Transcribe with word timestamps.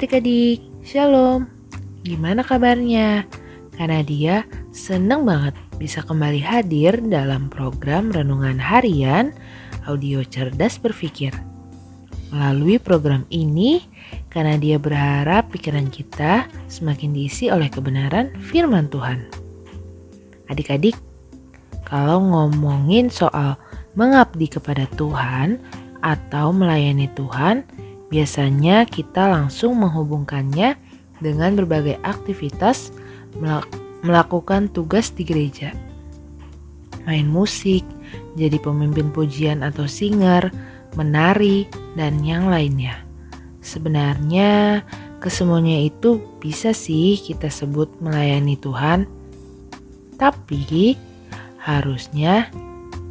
adik-adik, 0.00 0.64
Shalom. 0.80 1.44
Gimana 2.08 2.40
kabarnya? 2.40 3.28
Karena 3.76 4.00
dia 4.00 4.48
seneng 4.72 5.28
banget 5.28 5.52
bisa 5.76 6.00
kembali 6.00 6.40
hadir 6.40 7.04
dalam 7.04 7.52
program 7.52 8.08
Renungan 8.08 8.56
Harian 8.56 9.36
Audio 9.84 10.24
Cerdas 10.24 10.80
Berpikir. 10.80 11.36
Melalui 12.32 12.80
program 12.80 13.28
ini, 13.28 13.84
karena 14.32 14.56
dia 14.56 14.80
berharap 14.80 15.52
pikiran 15.52 15.92
kita 15.92 16.48
semakin 16.72 17.12
diisi 17.12 17.52
oleh 17.52 17.68
kebenaran 17.68 18.32
firman 18.40 18.88
Tuhan. 18.88 19.28
Adik-adik, 20.48 20.96
kalau 21.84 22.24
ngomongin 22.24 23.12
soal 23.12 23.60
mengabdi 23.92 24.48
kepada 24.48 24.88
Tuhan 24.96 25.60
atau 26.00 26.56
melayani 26.56 27.12
Tuhan, 27.12 27.68
biasanya 28.10 28.84
kita 28.84 29.30
langsung 29.30 29.78
menghubungkannya 29.78 30.74
dengan 31.22 31.54
berbagai 31.54 31.96
aktivitas 32.02 32.90
melakukan 34.02 34.66
tugas 34.74 35.14
di 35.14 35.22
gereja. 35.22 35.70
Main 37.06 37.30
musik, 37.30 37.86
jadi 38.36 38.58
pemimpin 38.60 39.08
pujian 39.14 39.64
atau 39.64 39.86
singer, 39.88 40.50
menari, 40.98 41.70
dan 41.94 42.20
yang 42.20 42.50
lainnya. 42.50 42.98
Sebenarnya, 43.62 44.82
kesemuanya 45.22 45.80
itu 45.86 46.20
bisa 46.42 46.74
sih 46.74 47.16
kita 47.16 47.48
sebut 47.48 47.88
melayani 48.02 48.58
Tuhan, 48.58 49.06
tapi 50.18 50.96
harusnya 51.60 52.48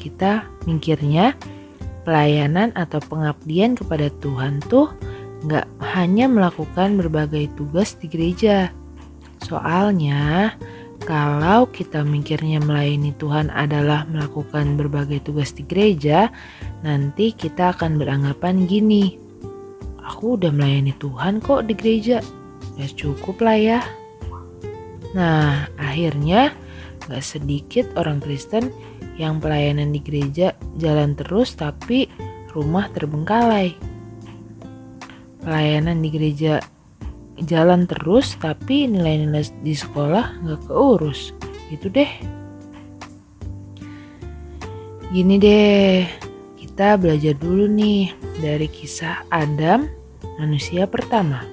kita 0.02 0.46
mikirnya 0.66 1.38
pelayanan 2.04 2.72
atau 2.76 3.00
pengabdian 3.04 3.76
kepada 3.76 4.12
Tuhan 4.24 4.64
tuh 4.68 4.92
nggak 5.48 5.68
hanya 5.96 6.28
melakukan 6.28 7.00
berbagai 7.00 7.48
tugas 7.56 7.96
di 7.96 8.12
gereja. 8.12 8.72
Soalnya, 9.40 10.54
kalau 11.08 11.64
kita 11.72 12.04
mikirnya 12.04 12.60
melayani 12.60 13.16
Tuhan 13.16 13.48
adalah 13.56 14.04
melakukan 14.12 14.76
berbagai 14.76 15.24
tugas 15.24 15.56
di 15.56 15.64
gereja, 15.64 16.28
nanti 16.84 17.32
kita 17.32 17.72
akan 17.72 17.96
beranggapan 17.96 18.68
gini, 18.68 19.16
aku 20.04 20.36
udah 20.36 20.52
melayani 20.52 20.92
Tuhan 21.00 21.40
kok 21.40 21.72
di 21.72 21.74
gereja, 21.74 22.20
ya 22.76 22.88
cukup 22.92 23.40
lah 23.40 23.58
ya. 23.58 23.80
Nah, 25.16 25.72
akhirnya 25.80 26.54
gak 27.08 27.24
sedikit 27.24 27.90
orang 27.96 28.20
Kristen 28.22 28.70
yang 29.20 29.44
pelayanan 29.44 29.92
di 29.92 30.00
gereja 30.00 30.56
jalan 30.80 31.12
terus 31.14 31.52
tapi 31.60 32.08
rumah 32.56 32.88
terbengkalai. 32.96 33.76
Pelayanan 35.44 36.00
di 36.00 36.08
gereja 36.08 36.64
jalan 37.44 37.84
terus 37.84 38.40
tapi 38.40 38.88
nilai-nilai 38.88 39.44
di 39.60 39.76
sekolah 39.76 40.40
nggak 40.40 40.72
keurus. 40.72 41.36
Gitu 41.68 41.92
deh. 41.92 42.10
Gini 45.12 45.36
deh 45.36 46.08
kita 46.56 46.96
belajar 46.96 47.36
dulu 47.36 47.68
nih 47.68 48.16
dari 48.40 48.72
kisah 48.72 49.28
Adam 49.28 49.84
manusia 50.40 50.88
pertama. 50.88 51.44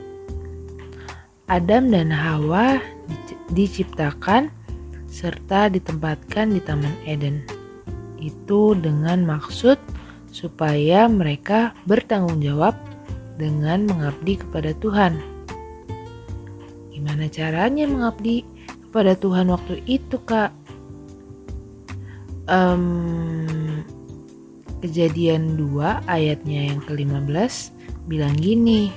Adam 1.51 1.91
dan 1.91 2.15
Hawa 2.15 2.79
diciptakan 3.51 4.55
serta 5.07 5.71
ditempatkan 5.71 6.53
di 6.53 6.61
Taman 6.61 6.95
Eden 7.07 7.56
itu 8.21 8.75
dengan 8.79 9.25
maksud 9.25 9.77
supaya 10.31 11.09
mereka 11.09 11.73
bertanggung 11.89 12.41
jawab 12.45 12.77
dengan 13.37 13.89
mengabdi 13.89 14.41
kepada 14.41 14.73
Tuhan 14.81 15.37
Gimana 16.97 17.29
caranya 17.29 17.85
mengabdi 17.85 18.41
kepada 18.89 19.13
Tuhan 19.21 19.53
waktu 19.53 19.85
itu, 19.85 20.17
Kak? 20.25 20.49
Um, 22.49 23.85
kejadian 24.81 25.61
2 25.61 26.09
ayatnya 26.09 26.73
yang 26.73 26.81
ke-15 26.89 27.55
bilang 28.09 28.33
gini. 28.41 28.89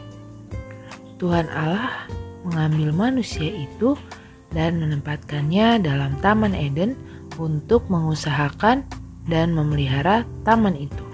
Tuhan 1.20 1.52
Allah 1.52 2.08
mengambil 2.48 2.96
manusia 2.96 3.52
itu 3.52 4.00
dan 4.56 4.80
menempatkannya 4.80 5.84
dalam 5.84 6.16
Taman 6.24 6.56
Eden 6.56 6.96
untuk 7.36 7.84
mengusahakan 7.92 8.88
dan 9.30 9.54
memelihara 9.54 10.26
taman 10.44 10.76
itu. 10.76 11.06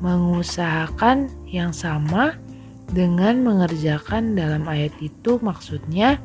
Mengusahakan 0.00 1.28
yang 1.50 1.74
sama 1.74 2.38
dengan 2.90 3.42
mengerjakan 3.42 4.38
dalam 4.38 4.64
ayat 4.70 4.94
itu 5.02 5.42
maksudnya 5.42 6.22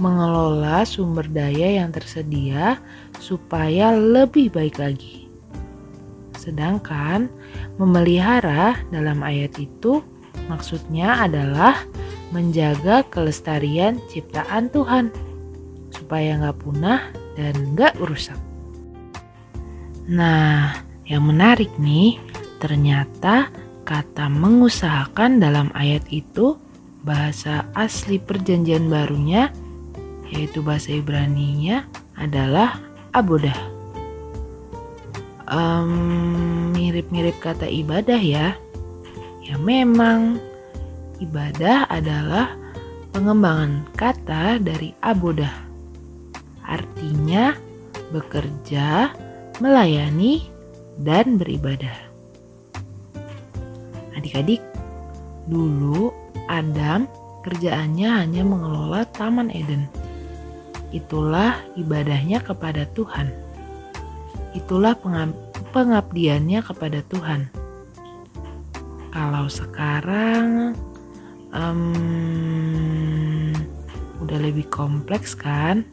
mengelola 0.00 0.88
sumber 0.88 1.28
daya 1.28 1.84
yang 1.84 1.92
tersedia 1.92 2.80
supaya 3.20 3.92
lebih 3.92 4.48
baik 4.48 4.80
lagi. 4.80 5.28
Sedangkan 6.40 7.28
memelihara 7.76 8.80
dalam 8.88 9.20
ayat 9.20 9.52
itu 9.60 10.00
maksudnya 10.48 11.28
adalah 11.28 11.76
menjaga 12.32 13.04
kelestarian 13.12 14.00
ciptaan 14.08 14.72
Tuhan 14.72 15.12
supaya 15.92 16.40
nggak 16.40 16.58
punah 16.64 17.12
dan 17.36 17.54
nggak 17.76 18.00
rusak. 18.00 18.51
Nah, 20.08 20.82
yang 21.06 21.26
menarik 21.26 21.70
nih, 21.78 22.18
ternyata 22.58 23.50
Kata 23.82 24.30
mengusahakan 24.30 25.42
dalam 25.42 25.74
ayat 25.74 26.06
itu 26.14 26.54
bahasa 27.02 27.66
asli 27.74 28.22
perjanjian 28.22 28.86
barunya 28.86 29.50
yaitu 30.30 30.62
bahasa 30.62 30.94
Ibrani-nya 30.94 31.84
adalah 32.14 32.78
abodah. 33.10 33.58
Um, 35.50 36.72
mirip-mirip 36.72 37.36
kata 37.42 37.66
ibadah 37.66 38.16
ya. 38.16 38.54
Ya 39.42 39.58
memang 39.58 40.38
ibadah 41.18 41.90
adalah 41.90 42.54
pengembangan 43.10 43.84
kata 43.98 44.62
dari 44.62 44.94
abodah. 45.02 45.52
Artinya 46.64 47.52
bekerja, 48.14 49.10
melayani, 49.58 50.48
dan 51.00 51.40
beribadah. 51.40 51.96
Adik-adik, 54.16 54.60
dulu 55.48 56.12
Adam 56.46 57.08
kerjaannya 57.42 58.08
hanya 58.22 58.42
mengelola 58.46 59.02
Taman 59.10 59.50
Eden. 59.50 59.90
Itulah 60.92 61.58
ibadahnya 61.74 62.44
kepada 62.44 62.84
Tuhan. 62.92 63.32
Itulah 64.52 64.94
pengabdiannya 65.72 66.60
kepada 66.60 67.00
Tuhan. 67.08 67.48
Kalau 69.12 69.48
sekarang 69.48 70.76
um, 71.52 71.92
udah 74.20 74.38
lebih 74.38 74.68
kompleks 74.68 75.32
kan? 75.32 75.84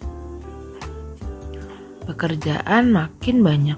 Pekerjaan 2.10 2.90
makin 2.90 3.46
banyak. 3.46 3.78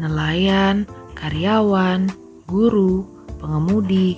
Nelayan, 0.00 0.88
karyawan, 1.12 2.08
guru, 2.48 3.04
pengemudi, 3.36 4.16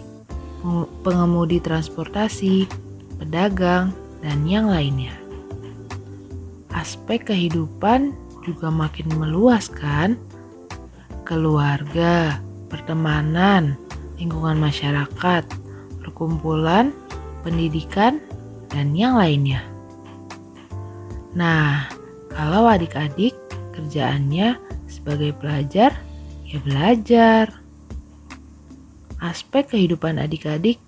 pengemudi 1.02 1.58
transportasi, 1.58 2.70
pedagang, 3.18 3.90
dan 4.22 4.46
yang 4.46 4.70
lainnya. 4.70 5.10
Aspek 6.70 7.26
kehidupan 7.34 8.14
juga 8.46 8.70
makin 8.70 9.10
meluas 9.18 9.66
kan? 9.66 10.14
Keluarga, 11.26 12.38
pertemanan, 12.70 13.74
lingkungan 14.22 14.54
masyarakat, 14.54 15.42
perkumpulan, 15.98 16.94
pendidikan, 17.42 18.22
dan 18.70 18.94
yang 18.94 19.18
lainnya. 19.18 19.66
Nah, 21.34 21.97
kalau 22.38 22.70
adik-adik 22.70 23.34
kerjaannya 23.74 24.54
sebagai 24.86 25.34
pelajar, 25.34 25.90
ya 26.46 26.62
belajar 26.62 27.50
aspek 29.18 29.74
kehidupan 29.74 30.22
adik-adik 30.22 30.78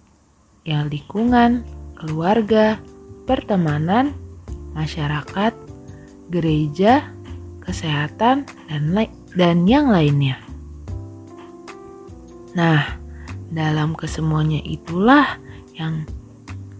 yang 0.62 0.87
lingkungan, 0.87 1.67
keluarga, 1.99 2.79
pertemanan, 3.26 4.14
masyarakat, 4.79 5.50
gereja, 6.31 7.11
kesehatan, 7.67 8.47
dan, 8.70 9.11
dan 9.35 9.67
yang 9.67 9.91
lainnya. 9.91 10.38
Nah, 12.55 12.94
dalam 13.50 13.99
kesemuanya 13.99 14.62
itulah 14.62 15.35
yang 15.75 16.06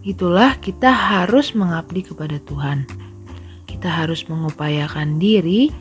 itulah 0.07 0.55
kita 0.63 0.87
harus 0.87 1.51
mengabdi 1.51 2.07
kepada 2.07 2.39
Tuhan. 2.47 3.00
Kita 3.81 4.05
harus 4.05 4.29
mengupayakan 4.29 5.17
diri 5.17 5.73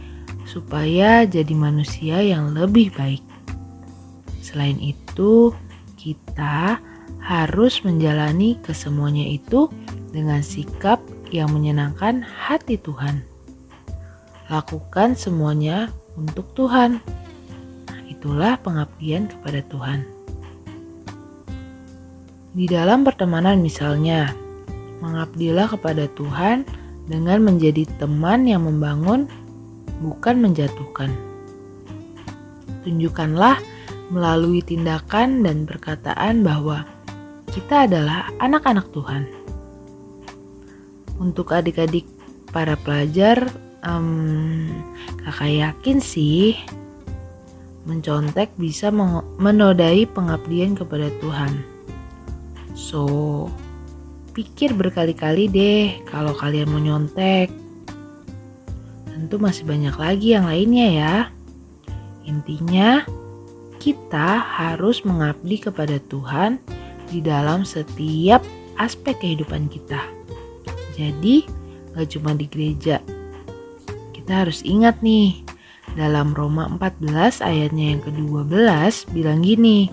supaya 0.49 1.29
jadi 1.29 1.52
manusia 1.52 2.25
yang 2.25 2.56
lebih 2.56 2.97
baik. 2.97 3.20
Selain 4.41 4.81
itu, 4.81 5.52
kita 6.00 6.81
harus 7.20 7.85
menjalani 7.85 8.56
kesemuanya 8.64 9.29
itu 9.29 9.69
dengan 10.17 10.41
sikap 10.41 10.97
yang 11.29 11.52
menyenangkan 11.52 12.25
hati 12.25 12.81
Tuhan. 12.81 13.20
Lakukan 14.49 15.12
semuanya 15.12 15.93
untuk 16.17 16.49
Tuhan. 16.56 17.05
Nah, 17.85 18.00
itulah 18.08 18.56
pengabdian 18.64 19.29
kepada 19.29 19.61
Tuhan. 19.69 20.08
Di 22.56 22.64
dalam 22.64 23.05
pertemanan 23.05 23.61
misalnya, 23.61 24.32
mengabdilah 25.05 25.69
kepada 25.69 26.08
Tuhan 26.17 26.80
dengan 27.11 27.43
menjadi 27.43 27.91
teman 27.99 28.47
yang 28.47 28.62
membangun, 28.71 29.27
bukan 29.99 30.39
menjatuhkan. 30.39 31.11
Tunjukkanlah 32.87 33.59
melalui 34.15 34.62
tindakan 34.62 35.43
dan 35.43 35.67
perkataan 35.67 36.47
bahwa 36.47 36.87
kita 37.51 37.91
adalah 37.91 38.31
anak-anak 38.39 38.87
Tuhan. 38.95 39.27
Untuk 41.19 41.51
adik-adik 41.51 42.07
para 42.55 42.79
pelajar, 42.79 43.51
um, 43.83 44.71
kakak 45.27 45.51
yakin 45.51 45.99
sih 45.99 46.55
mencontek 47.85 48.55
bisa 48.55 48.89
menodai 49.37 50.06
pengabdian 50.09 50.79
kepada 50.79 51.11
Tuhan 51.19 51.81
So, 52.81 53.47
pikir 54.41 54.73
berkali-kali 54.73 55.53
deh 55.53 56.01
kalau 56.09 56.33
kalian 56.33 56.73
mau 56.73 56.81
nyontek. 56.81 57.53
Tentu 59.05 59.37
masih 59.37 59.69
banyak 59.69 59.93
lagi 60.01 60.33
yang 60.33 60.49
lainnya 60.49 60.89
ya. 60.89 61.17
Intinya, 62.25 63.05
kita 63.77 64.41
harus 64.41 65.05
mengabdi 65.05 65.61
kepada 65.61 66.01
Tuhan 66.09 66.57
di 67.13 67.21
dalam 67.21 67.69
setiap 67.69 68.41
aspek 68.81 69.21
kehidupan 69.21 69.69
kita. 69.69 70.01
Jadi, 70.97 71.45
gak 71.93 72.17
cuma 72.17 72.33
di 72.33 72.49
gereja. 72.49 73.05
Kita 74.17 74.49
harus 74.49 74.65
ingat 74.65 75.05
nih, 75.05 75.37
dalam 76.01 76.33
Roma 76.33 76.65
14 76.81 77.45
ayatnya 77.45 77.93
yang 77.93 78.01
ke-12 78.09 79.13
bilang 79.13 79.45
gini, 79.45 79.93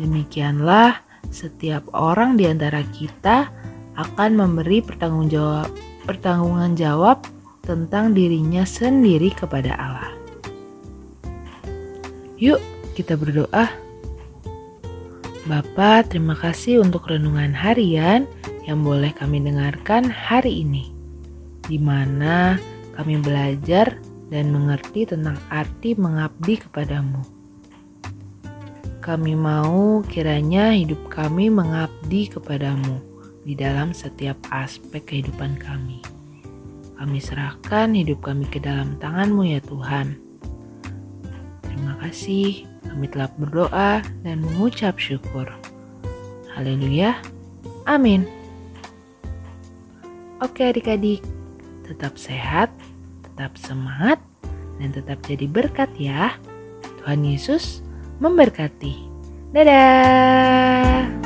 Demikianlah 0.00 1.05
setiap 1.30 1.86
orang 1.94 2.36
di 2.38 2.46
antara 2.48 2.82
kita 2.94 3.50
akan 3.96 4.30
memberi 4.36 4.84
pertanggung 4.84 5.32
jawab, 5.32 5.72
pertanggungan 6.04 6.76
jawab 6.76 7.24
tentang 7.64 8.14
dirinya 8.14 8.62
sendiri 8.62 9.32
kepada 9.34 9.74
Allah. 9.74 10.12
Yuk, 12.36 12.60
kita 12.92 13.16
berdoa. 13.16 13.72
Bapak, 15.46 16.10
terima 16.10 16.34
kasih 16.34 16.82
untuk 16.82 17.06
renungan 17.08 17.54
harian 17.54 18.26
yang 18.66 18.82
boleh 18.82 19.14
kami 19.14 19.38
dengarkan 19.40 20.10
hari 20.10 20.66
ini, 20.66 20.90
di 21.64 21.78
mana 21.78 22.58
kami 22.98 23.22
belajar 23.22 23.94
dan 24.26 24.50
mengerti 24.50 25.06
tentang 25.06 25.38
arti 25.48 25.94
mengabdi 25.94 26.58
kepadamu. 26.66 27.35
Kami 29.06 29.38
mau 29.38 30.02
kiranya 30.02 30.74
hidup 30.74 30.98
kami 31.06 31.46
mengabdi 31.46 32.26
kepadamu 32.26 32.98
di 33.46 33.54
dalam 33.54 33.94
setiap 33.94 34.34
aspek 34.50 34.98
kehidupan 35.06 35.62
kami. 35.62 36.02
Kami 36.98 37.22
serahkan 37.22 37.94
hidup 37.94 38.26
kami 38.26 38.50
ke 38.50 38.58
dalam 38.58 38.98
tanganmu 38.98 39.46
ya 39.46 39.62
Tuhan. 39.62 40.18
Terima 41.62 41.94
kasih, 42.02 42.66
kami 42.82 43.06
telah 43.06 43.30
berdoa 43.38 44.02
dan 44.26 44.42
mengucap 44.42 44.98
syukur. 44.98 45.46
Haleluya, 46.58 47.14
amin. 47.86 48.26
Oke 50.42 50.66
adik-adik, 50.66 51.22
tetap 51.86 52.18
sehat, 52.18 52.74
tetap 53.22 53.54
semangat, 53.54 54.18
dan 54.82 54.90
tetap 54.90 55.22
jadi 55.22 55.46
berkat 55.46 55.94
ya. 55.94 56.34
Tuhan 56.98 57.22
Yesus 57.22 57.85
memberkati. 58.20 58.94
Dadah. 59.52 61.25